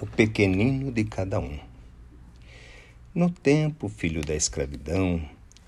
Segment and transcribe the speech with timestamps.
[0.00, 1.58] O pequenino de cada um.
[3.12, 5.20] No tempo, filho da escravidão,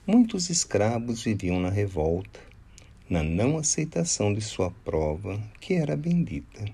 [0.07, 2.39] muitos escravos viviam na revolta,
[3.09, 6.65] na não aceitação de sua prova, que era bendita.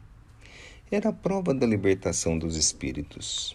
[0.90, 3.54] Era a prova da libertação dos espíritos.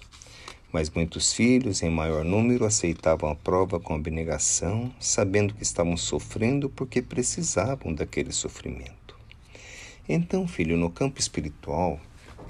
[0.74, 6.72] Mas muitos filhos, em maior número, aceitavam a prova com abnegação, sabendo que estavam sofrendo
[6.72, 9.16] porque precisavam daquele sofrimento.
[10.10, 12.00] Então, filho, no campo espiritual,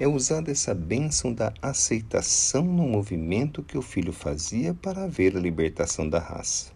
[0.02, 5.40] é usada essa bênção da aceitação no movimento que o filho fazia para haver a
[5.40, 6.72] libertação da raça.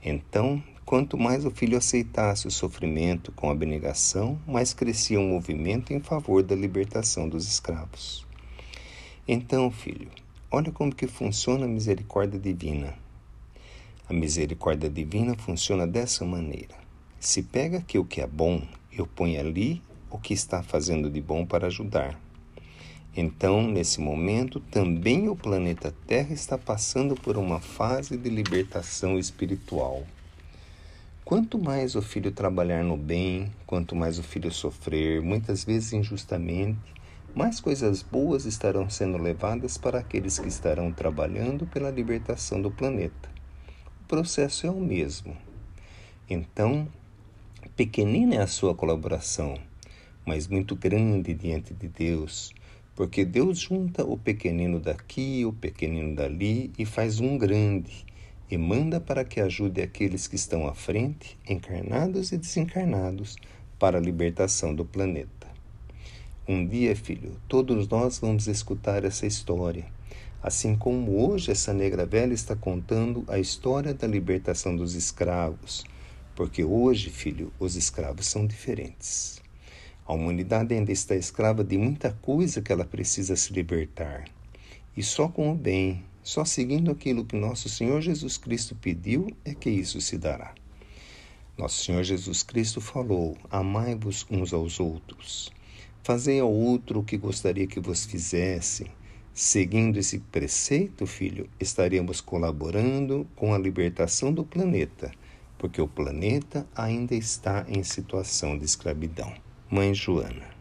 [0.00, 5.92] Então, quanto mais o filho aceitasse o sofrimento com abnegação, mais crescia o um movimento
[5.92, 8.24] em favor da libertação dos escravos.
[9.26, 10.08] Então, filho,
[10.48, 12.94] olha como que funciona a misericórdia divina.
[14.08, 16.76] A misericórdia divina funciona dessa maneira.
[17.18, 21.20] Se pega aqui o que é bom, eu ponho ali o que está fazendo de
[21.20, 22.24] bom para ajudar.
[23.18, 30.04] Então, nesse momento, também o planeta Terra está passando por uma fase de libertação espiritual.
[31.24, 36.78] Quanto mais o filho trabalhar no bem, quanto mais o filho sofrer, muitas vezes injustamente,
[37.34, 43.30] mais coisas boas estarão sendo levadas para aqueles que estarão trabalhando pela libertação do planeta.
[44.02, 45.34] O processo é o mesmo.
[46.28, 46.86] Então,
[47.74, 49.58] pequenina é a sua colaboração,
[50.26, 52.52] mas muito grande diante de Deus
[52.96, 58.06] porque Deus junta o pequenino daqui, o pequenino dali e faz um grande,
[58.50, 63.36] e manda para que ajude aqueles que estão à frente, encarnados e desencarnados,
[63.78, 65.46] para a libertação do planeta.
[66.48, 69.84] Um dia, filho, todos nós vamos escutar essa história,
[70.42, 75.84] assim como hoje essa negra velha está contando a história da libertação dos escravos,
[76.34, 79.44] porque hoje, filho, os escravos são diferentes.
[80.06, 84.24] A humanidade ainda está escrava de muita coisa que ela precisa se libertar.
[84.96, 89.52] E só com o bem, só seguindo aquilo que nosso Senhor Jesus Cristo pediu, é
[89.52, 90.54] que isso se dará.
[91.58, 95.50] Nosso Senhor Jesus Cristo falou: Amai-vos uns aos outros.
[96.04, 98.86] Fazei ao outro o que gostaria que vos fizesse.
[99.34, 105.10] Seguindo esse preceito, filho, estaríamos colaborando com a libertação do planeta,
[105.58, 109.45] porque o planeta ainda está em situação de escravidão.
[109.68, 110.55] Mãe Joana.